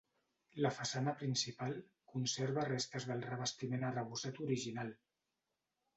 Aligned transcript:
La 0.65 0.69
façana 0.77 1.13
principal 1.19 1.75
conserva 2.13 2.65
restes 2.71 3.07
del 3.11 3.23
revestiment 3.29 3.87
arrebossat 3.91 4.45
original. 4.47 4.91